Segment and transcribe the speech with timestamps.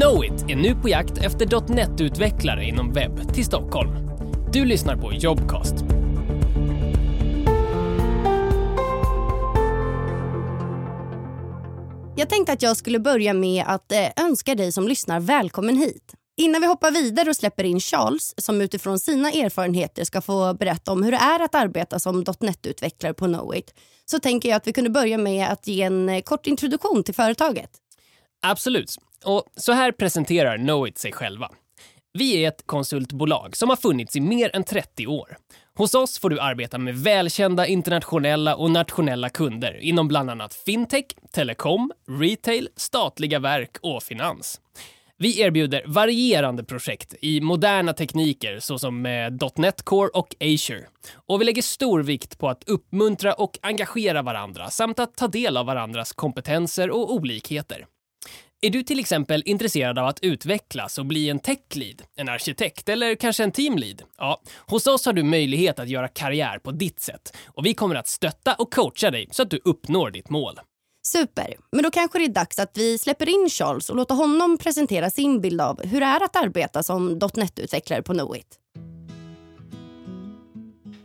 [0.00, 3.90] Knowit är nu på jakt efter .NET-utvecklare inom webb till Stockholm.
[4.52, 5.74] Du lyssnar på Jobcast.
[12.16, 16.12] Jag tänkte att jag skulle börja med att eh, önska dig som lyssnar välkommen hit.
[16.36, 20.92] Innan vi hoppar vidare och släpper in Charles som utifrån sina erfarenheter ska få berätta
[20.92, 23.74] om hur det är att arbeta som .NET-utvecklare på Knowit
[24.04, 27.14] så tänker jag att vi kunde börja med att ge en eh, kort introduktion till
[27.14, 27.70] företaget.
[28.42, 28.98] Absolut.
[29.24, 31.50] Och så här presenterar Knowit sig själva.
[32.12, 35.36] Vi är ett konsultbolag som har funnits i mer än 30 år.
[35.74, 41.04] Hos oss får du arbeta med välkända internationella och nationella kunder inom bland annat fintech,
[41.32, 44.60] telekom, retail, statliga verk och finans.
[45.18, 50.86] Vi erbjuder varierande projekt i moderna tekniker såsom eh, .NET Core och Azure.
[51.14, 55.56] Och vi lägger stor vikt på att uppmuntra och engagera varandra samt att ta del
[55.56, 57.86] av varandras kompetenser och olikheter.
[58.64, 63.14] Är du till exempel intresserad av att utvecklas och bli en tech-lead, en arkitekt eller
[63.14, 64.02] kanske en teamlead?
[64.18, 67.94] Ja, hos oss har du möjlighet att göra karriär på ditt sätt och vi kommer
[67.94, 70.60] att stötta och coacha dig så att du uppnår ditt mål.
[71.06, 74.58] Super, men då kanske det är dags att vi släpper in Charles och låter honom
[74.58, 78.58] presentera sin bild av hur det är att arbeta som .NET-utvecklare på Knowit.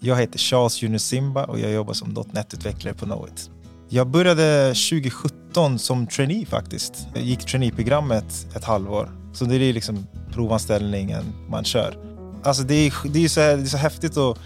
[0.00, 3.50] Jag heter Charles Junior Simba och jag jobbar som .NET-utvecklare på Knowit.
[3.88, 5.37] Jag började 2017
[5.78, 7.08] som trainee faktiskt.
[7.14, 9.10] Jag gick traineeprogrammet ett halvår.
[9.32, 11.98] Så det är liksom provanställningen man kör.
[12.42, 14.38] Alltså det är, det är, så, här, det är så häftigt att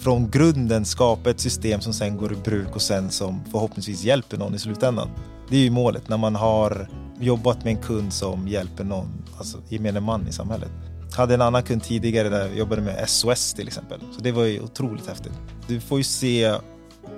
[0.00, 4.36] från grunden skapa ett system som sen går i bruk och sen som förhoppningsvis hjälper
[4.36, 5.08] någon i slutändan.
[5.50, 6.88] Det är ju målet när man har
[7.20, 10.70] jobbat med en kund som hjälper någon, alltså gemene man i samhället.
[11.10, 14.00] Jag hade en annan kund tidigare där jag jobbade med SOS till exempel.
[14.16, 15.32] Så det var ju otroligt häftigt.
[15.66, 16.54] Du får ju se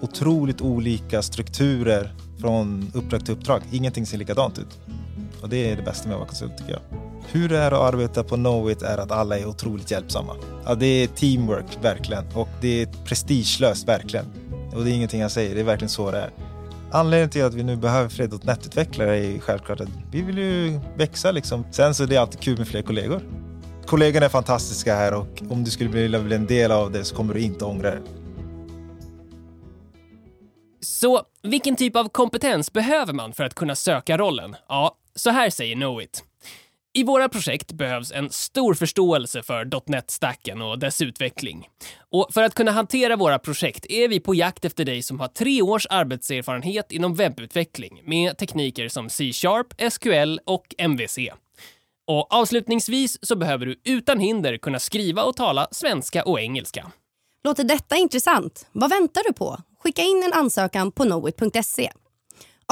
[0.00, 3.62] otroligt olika strukturer från uppdrag till uppdrag.
[3.70, 4.78] Ingenting ser likadant ut.
[5.42, 6.80] Och det är det bästa med att vara konsult tycker jag.
[7.32, 10.36] Hur det är att arbeta på Knowit är att alla är otroligt hjälpsamma.
[10.66, 12.24] Ja, det är teamwork, verkligen.
[12.34, 14.26] Och det är prestigelöst, verkligen.
[14.74, 16.30] Och det är ingenting jag säger, det är verkligen så det är.
[16.90, 21.30] Anledningen till att vi nu behöver fler nätutvecklare är självklart att vi vill ju växa
[21.30, 21.64] liksom.
[21.70, 23.20] Sen så är det alltid kul med fler kollegor.
[23.86, 27.16] Kollegorna är fantastiska här och om du skulle vilja bli en del av det så
[27.16, 28.00] kommer du inte ångra det.
[30.80, 34.56] Så vilken typ av kompetens behöver man för att kunna söka rollen?
[34.68, 36.24] Ja, så här säger Knowit.
[36.92, 41.68] I våra projekt behövs en stor förståelse för .NET-stacken och dess utveckling.
[42.10, 45.28] Och för att kunna hantera våra projekt är vi på jakt efter dig som har
[45.28, 51.18] tre års arbetserfarenhet inom webbutveckling med tekniker som C-sharp, SQL och MVC.
[52.06, 56.92] Och avslutningsvis så behöver du utan hinder kunna skriva och tala svenska och engelska.
[57.44, 58.66] Låter detta intressant?
[58.72, 59.58] Vad väntar du på?
[59.82, 61.90] Skicka in en ansökan på knowit.se.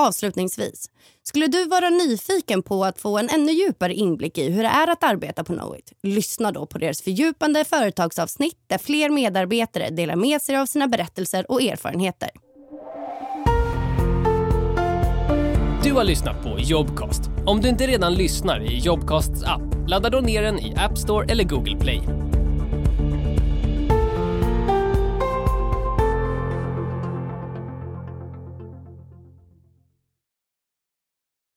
[0.00, 0.90] Avslutningsvis,
[1.22, 4.88] skulle du vara nyfiken på att få en ännu djupare inblick i hur det är
[4.88, 5.92] att arbeta på Knowit?
[6.02, 11.50] Lyssna då på deras fördjupande företagsavsnitt där fler medarbetare delar med sig av sina berättelser
[11.50, 12.30] och erfarenheter.
[15.84, 17.20] Du har lyssnat på Jobcast.
[17.46, 21.26] Om du inte redan lyssnar i Jobcasts app, ladda då ner den i App Store
[21.32, 22.15] eller Google Play.